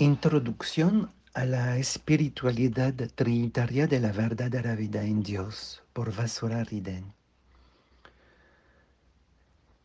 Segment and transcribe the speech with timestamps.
[0.00, 7.12] Introducción a la espiritualidad trinitaria de la verdadera vida en Dios por Vasura Riden.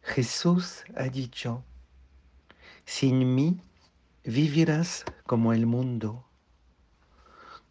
[0.04, 1.64] Jesús ha dicho,
[2.86, 3.60] sin mí
[4.24, 6.24] vivirás como el mundo,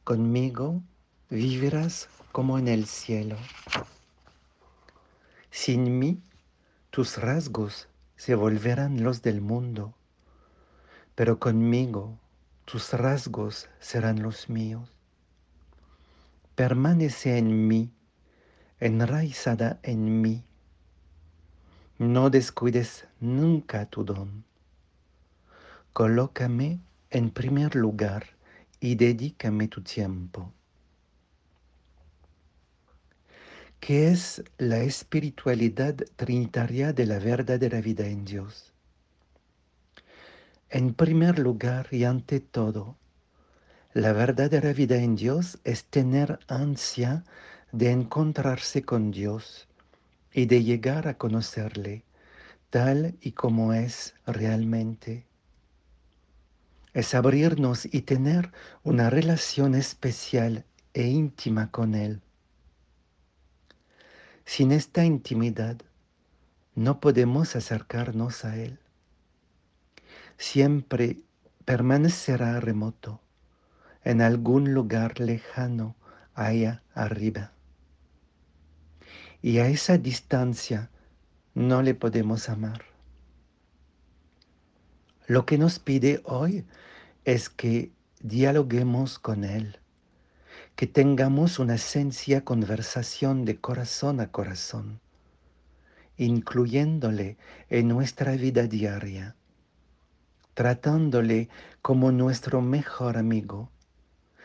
[0.03, 0.83] conmigo
[1.31, 3.37] vivirás como en el cielo.
[5.53, 6.21] Sin mí
[6.91, 7.87] tus rasgos
[8.17, 9.95] se volverán los del mundo,
[11.15, 12.19] pero conmigo
[12.65, 14.89] tus rasgos serán los míos.
[16.55, 17.93] Permanece en mí,
[18.81, 20.45] enraizada en mí.
[21.99, 24.45] No descuides nunca tu don.
[25.93, 26.81] Colócame
[27.11, 28.27] en primer lugar
[28.81, 30.53] y dedícame tu tiempo.
[33.81, 38.72] ¿Qué es la espiritualidad trinitaria de la verdadera vida en Dios?
[40.75, 42.97] En primer lugar y ante todo,
[43.93, 47.25] la verdadera vida en Dios es tener ansia
[47.73, 49.69] de encontrarse con Dios
[50.33, 52.05] y de llegar a conocerle
[52.71, 55.27] tal y como es realmente.
[56.95, 58.51] Es abrirnos y tener
[58.83, 62.23] una relación especial e íntima con Él.
[64.47, 65.77] Sin esta intimidad
[66.75, 68.82] no podemos acercarnos a Él
[70.39, 71.19] siempre
[71.65, 73.21] permanecerá remoto,
[74.05, 75.97] en algún lugar lejano
[76.35, 77.53] allá arriba.
[79.41, 80.91] Y a esa distancia
[81.55, 82.83] no le podemos amar.
[85.27, 86.65] Lo que nos pide hoy
[87.25, 89.79] es que dialoguemos con Él,
[90.77, 95.01] que tengamos una esencia conversación de corazón a corazón,
[96.17, 97.37] incluyéndole
[97.69, 99.37] en nuestra vida diaria
[100.55, 101.49] tratándole
[101.81, 103.71] como nuestro mejor amigo,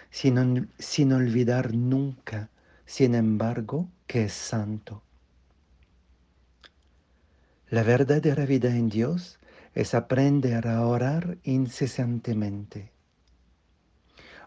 [0.10, 2.50] sin, olvidar nunca,
[2.86, 5.04] sin embargo, que es santo.
[7.70, 9.40] La verdadera vida en Dios
[9.76, 12.92] es aprender a orar incesantemente.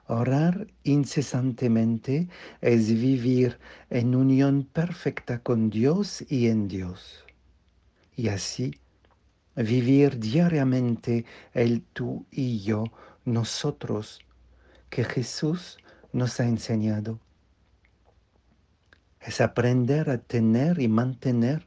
[0.07, 2.29] Orar incesantemente
[2.61, 3.59] es vivir
[3.91, 7.25] en unión perfecta con Dios y en Dios.
[8.17, 8.80] Y así
[9.63, 12.85] vivir diariamente el tú y yo,
[13.25, 14.21] nosotros,
[14.89, 15.79] que Jesús
[16.13, 17.21] nos ha enseñado.
[19.21, 21.67] Es aprender a tener y mantener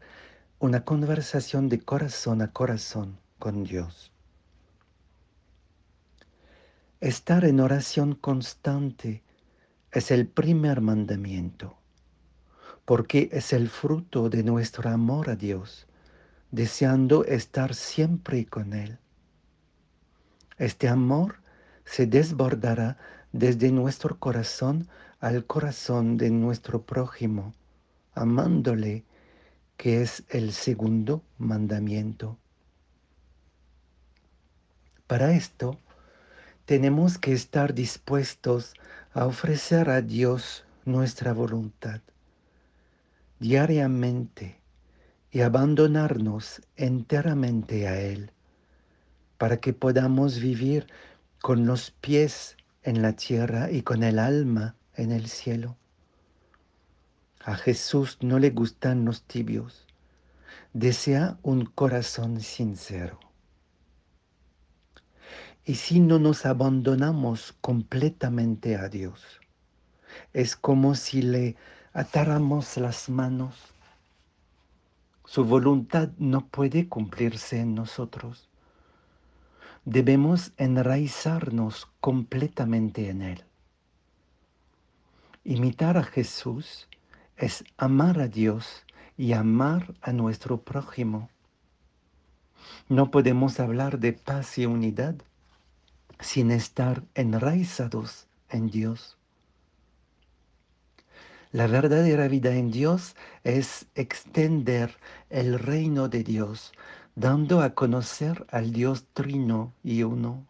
[0.59, 4.11] una conversación de corazón a corazón con Dios.
[6.99, 9.23] Estar en oración constante
[9.91, 11.77] es el primer mandamiento,
[12.85, 15.87] porque es el fruto de nuestro amor a Dios
[16.53, 19.00] deseando estar siempre con Él.
[20.59, 21.41] Este amor
[21.84, 22.97] se desbordará
[23.31, 24.88] desde nuestro corazón
[25.19, 27.53] al corazón de nuestro prójimo,
[28.14, 29.03] amándole,
[29.78, 32.38] que es el segundo mandamiento.
[35.08, 35.80] Para esto,
[36.66, 38.75] tenemos que estar dispuestos
[39.12, 42.02] a ofrecer a Dios nuestra voluntad
[43.44, 44.62] diariamente
[45.33, 48.31] y abandonarnos enteramente a Él,
[49.39, 50.85] para que podamos vivir
[51.41, 55.75] con los pies en la tierra y con el alma en el cielo.
[57.43, 59.88] A Jesús no le gustan los tibios,
[60.72, 63.19] desea un corazón sincero.
[65.66, 69.41] Y si no nos abandonamos completamente a Dios,
[70.31, 71.55] es como si le
[71.91, 73.72] atáramos las manos
[75.25, 78.50] su voluntad no puede cumplirse en nosotros.
[79.85, 83.44] Debemos enraizarnos completamente en Él.
[85.44, 86.88] Imitar a Jesús
[87.35, 88.85] es amar a Dios
[89.17, 91.29] y amar a nuestro prójimo.
[92.88, 95.16] No podemos hablar de paz y unidad
[96.20, 99.17] sin estar enraizados en Dios.
[101.53, 104.97] La verdadera vida en Dios es extender
[105.29, 106.72] el reino de Dios,
[107.14, 110.47] dando a conocer al Dios trino y uno.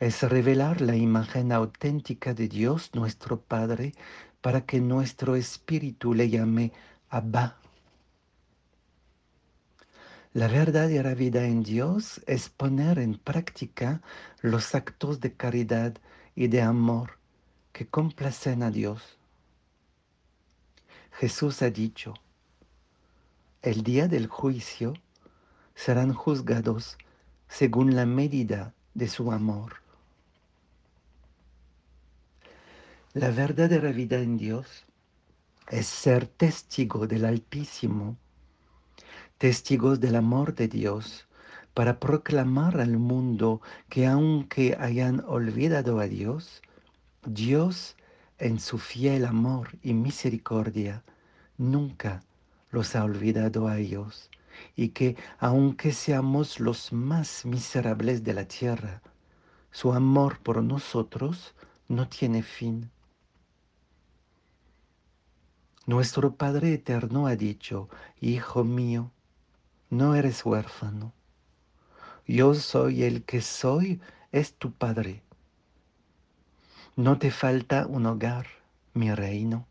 [0.00, 3.92] Es revelar la imagen auténtica de Dios nuestro Padre
[4.40, 6.72] para que nuestro espíritu le llame
[7.08, 7.56] Abba.
[10.32, 14.02] La verdadera vida en Dios es poner en práctica
[14.40, 15.94] los actos de caridad
[16.34, 17.20] y de amor
[17.72, 19.15] que complacen a Dios.
[21.18, 22.12] Jesús ha dicho,
[23.62, 24.92] el día del juicio
[25.74, 26.98] serán juzgados
[27.48, 29.76] según la medida de su amor.
[33.14, 34.84] La verdadera vida en Dios
[35.70, 38.18] es ser testigo del Altísimo,
[39.38, 41.26] testigos del amor de Dios,
[41.72, 46.60] para proclamar al mundo que aunque hayan olvidado a Dios,
[47.24, 47.96] Dios
[48.38, 51.02] en su fiel amor y misericordia
[51.56, 52.22] nunca
[52.70, 54.30] los ha olvidado a ellos
[54.74, 59.02] y que aunque seamos los más miserables de la tierra,
[59.70, 61.54] su amor por nosotros
[61.88, 62.90] no tiene fin.
[65.86, 67.88] Nuestro Padre Eterno ha dicho,
[68.20, 69.12] Hijo mío,
[69.88, 71.12] no eres huérfano.
[72.26, 74.00] Yo soy el que soy,
[74.32, 75.22] es tu Padre.
[76.96, 78.46] No te falta un hogar,
[78.94, 79.66] mi reino,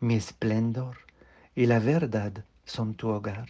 [0.00, 0.96] mi esplendor
[1.54, 3.46] y la verdad son tu hogar.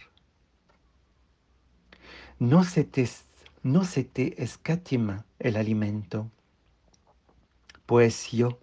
[2.37, 3.07] No se te,
[3.61, 6.29] no se te escatima el alimento,
[7.85, 8.59] pues yo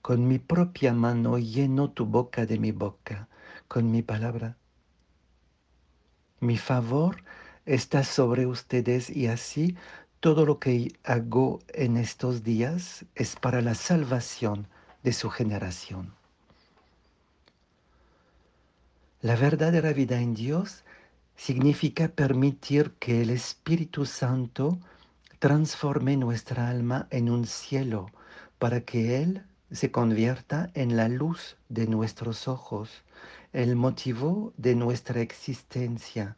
[0.00, 3.28] con mi propia mano lleno tu boca de mi boca,
[3.68, 4.56] con mi palabra.
[6.40, 7.22] Mi favor
[7.66, 9.76] está sobre ustedes y así
[10.20, 14.66] todo lo que hago en estos días es para la salvación
[15.04, 16.12] de su generación.
[19.20, 20.84] La verdadera vida en Dios
[21.36, 24.78] significa permitir que el Espíritu Santo
[25.38, 28.10] transforme nuestra alma en un cielo
[28.58, 33.04] para que Él se convierta en la luz de nuestros ojos,
[33.52, 36.36] el motivo de nuestra existencia,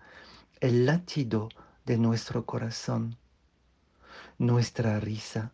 [0.60, 1.48] el latido
[1.86, 3.16] de nuestro corazón
[4.40, 5.52] nuestra risa,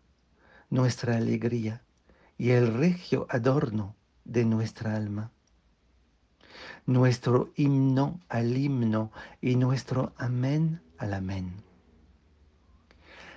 [0.71, 1.83] nuestra alegría
[2.38, 5.33] y el regio adorno de nuestra alma.
[6.87, 9.11] Nuestro himno al himno
[9.41, 11.65] y nuestro amén al amén.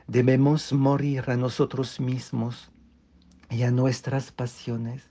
[0.06, 2.70] Debemos morir a nosotros mismos
[3.50, 5.10] y a nuestras pasiones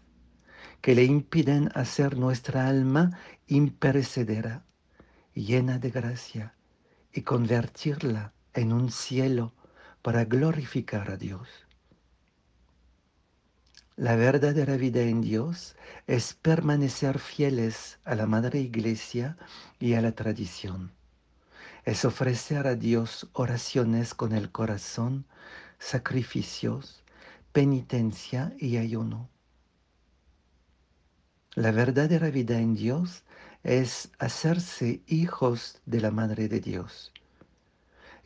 [0.80, 3.18] que le impiden hacer nuestra alma
[3.48, 4.64] imperecedera,
[5.34, 6.54] llena de gracia,
[7.12, 9.57] y convertirla en un cielo
[10.02, 11.48] para glorificar a Dios.
[13.96, 15.74] La verdadera vida en Dios
[16.06, 19.36] es permanecer fieles a la Madre Iglesia
[19.80, 20.92] y a la tradición.
[21.84, 25.26] Es ofrecer a Dios oraciones con el corazón,
[25.80, 27.02] sacrificios,
[27.52, 29.28] penitencia y ayuno.
[31.54, 33.24] La verdadera vida en Dios
[33.64, 37.12] es hacerse hijos de la Madre de Dios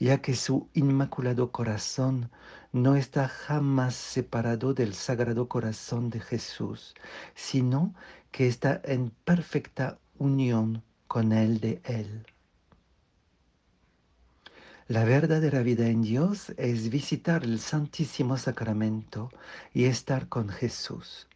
[0.02, 2.32] ya que su inmaculado corazón
[2.72, 6.94] no está jamás separado del sagrado corazón de Jesús,
[7.37, 7.94] sino
[8.32, 12.26] que está en perfecta unión con el de Él.
[14.88, 19.31] La verdadera vida en Dios es visitar el Santísimo Sacramento
[19.72, 21.28] y estar con Jesús.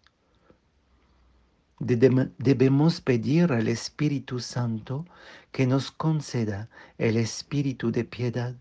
[1.78, 5.04] Debemos pedir al Espíritu Santo
[5.52, 8.54] que nos conceda el espíritu de piedad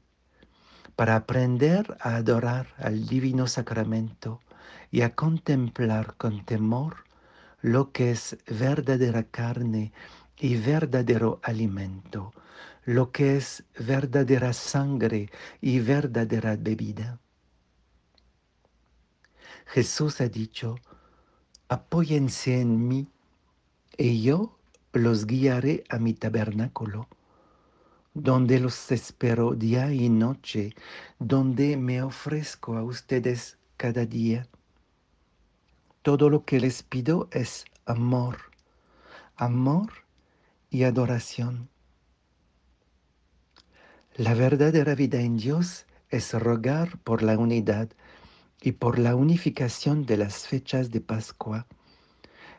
[0.95, 4.41] para aprender a adorar al divino sacramento
[4.91, 7.06] y a contemplar con temor
[7.62, 9.94] lo que es verdadera carne
[10.38, 12.33] y verdadero alimento,
[12.83, 15.29] lo que es verdadera sangre
[15.62, 17.19] y verdadera bebida.
[19.65, 20.75] Jesús ha dicho,
[21.67, 23.07] apóyense en mí
[23.98, 24.57] y yo
[24.93, 27.07] los guiaré a mi tabernáculo,
[28.13, 30.74] donde los espero día y noche,
[31.19, 34.48] donde me ofrezco a ustedes cada día.
[36.01, 38.38] Todo lo que les pido es amor,
[39.36, 39.91] amor
[40.69, 41.69] y adoración.
[44.15, 47.89] La verdadera vida en Dios es rogar por la unidad
[48.65, 51.67] y por la unificación de las fechas de Pascua,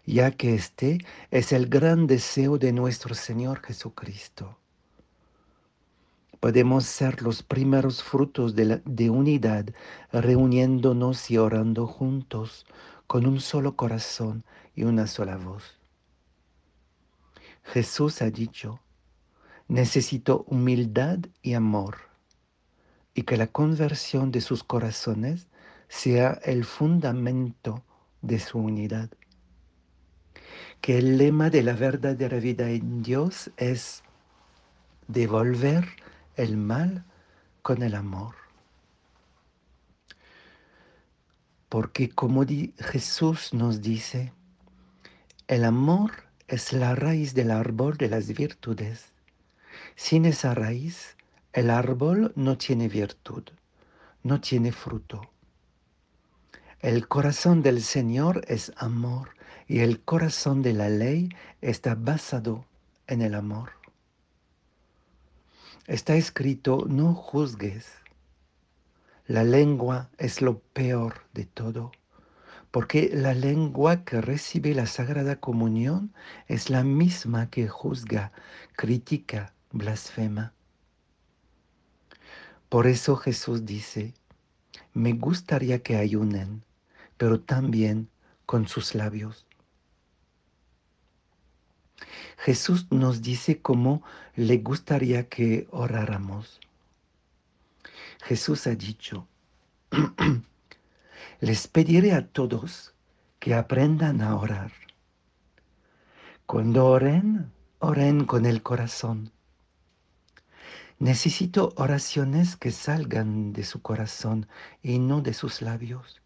[0.06, 0.98] ya que este
[1.32, 4.56] es el gran deseo de nuestro Señor Jesucristo.
[6.38, 9.66] Podemos ser los primeros frutos de, de unidad
[10.12, 12.66] reuniéndonos y orando juntos
[13.08, 14.44] con un solo corazón
[14.76, 15.64] y una sola voz.
[17.64, 18.78] Jesús ha dicho,
[19.66, 21.96] necesito humildad y amor,
[23.12, 25.48] y que la conversión de sus corazones
[25.88, 27.84] sea el fundamento
[28.22, 29.10] de su unidad.
[30.80, 34.02] Que el lema de la verdadera vida en Dios es
[35.08, 35.86] devolver
[36.36, 37.04] el mal
[37.62, 38.34] con el amor.
[41.68, 42.44] Porque como
[42.78, 44.32] Jesús nos dice,
[45.48, 46.12] el amor
[46.46, 49.12] es la raíz del árbol de las virtudes.
[49.96, 51.16] Sin esa raíz,
[51.52, 53.44] el árbol no tiene virtud
[54.26, 55.35] no tiene fruto.
[56.86, 59.30] El corazón del Señor es amor
[59.66, 62.64] y el corazón de la ley está basado
[63.08, 63.72] en el amor.
[65.88, 67.88] Está escrito, no juzgues.
[69.26, 71.90] La lengua es lo peor de todo,
[72.70, 76.14] porque la lengua que recibe la Sagrada Comunión
[76.46, 78.30] es la misma que juzga,
[78.76, 80.52] critica, blasfema.
[82.68, 84.14] Por eso Jesús dice,
[84.94, 86.62] me gustaría que ayunen,
[87.16, 88.08] pero también
[88.44, 89.46] con sus labios.
[92.38, 94.02] Jesús nos dice cómo
[94.34, 96.60] le gustaría que oráramos.
[98.22, 99.26] Jesús ha dicho,
[101.40, 102.94] les pediré a todos
[103.38, 104.72] que aprendan a orar.
[106.46, 109.32] Cuando oren, oren con el corazón.
[110.98, 114.46] Necesito oraciones que salgan de su corazón
[114.82, 116.22] y no de sus labios.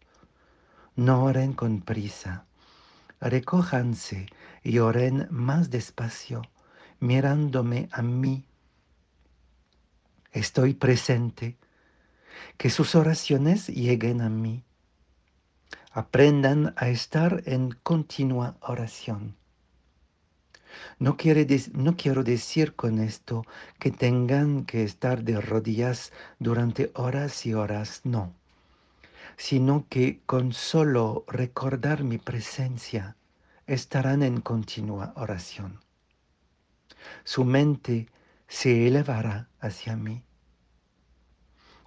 [0.97, 2.45] No oren con prisa.
[3.21, 4.27] Recójanse
[4.61, 6.41] y oren más despacio,
[6.99, 8.45] mirándome a mí.
[10.33, 11.57] Estoy presente.
[12.57, 14.65] Que sus oraciones lleguen a mí.
[15.93, 19.37] Aprendan a estar en continua oración.
[20.99, 21.15] No,
[21.73, 23.45] no, quiero decir con esto
[23.79, 28.40] que tengan que estar de rodillas durante horas y horas, no
[29.41, 33.15] sino que con solo recordar mi presencia
[33.65, 35.79] estarán en continua oración.
[37.23, 38.07] Su mente
[38.47, 40.21] se elevará hacia mí.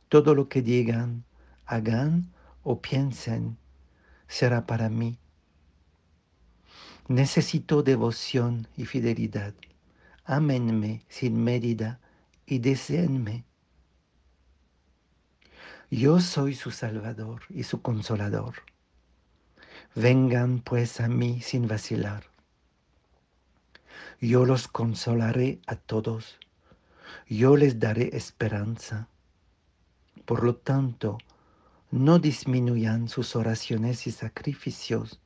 [0.08, 1.24] Todo lo que digan,
[1.64, 2.32] hagan
[2.64, 3.56] o piensen
[4.26, 5.16] será para mí.
[7.06, 9.54] Necesito devoción y fidelidad.
[10.24, 12.00] Ámenme sin medida
[12.46, 13.44] y deseenme
[15.90, 18.54] yo soy su Salvador y su Consolador.
[19.94, 22.24] Vengan pues a mí sin vacilar.
[24.20, 26.38] Yo los consolaré a todos.
[27.28, 29.08] Yo les daré esperanza.
[30.24, 31.18] Por lo tanto,
[31.90, 35.20] no disminuyan sus oraciones y sacrificios.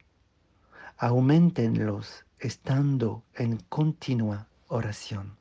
[0.98, 5.37] Aumentenlos estando en continua oración.